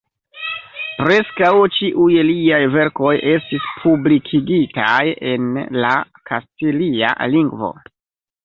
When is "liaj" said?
2.29-2.61